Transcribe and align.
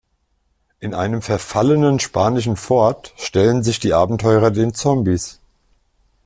In 0.79 0.95
einem 0.95 1.21
verfallenen 1.21 1.99
spanischen 1.99 2.55
Fort 2.55 3.13
stellen 3.17 3.61
sich 3.61 3.79
die 3.79 3.93
Abenteurer 3.93 4.49
den 4.49 4.73
Zombies. 4.73 5.39